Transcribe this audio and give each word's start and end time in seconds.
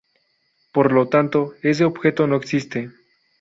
Por 0.73 0.93
lo 0.93 1.09
tanto 1.09 1.53
ese 1.61 1.83
objeto 1.85 2.25
no 2.25 2.35
existe. 2.35 2.89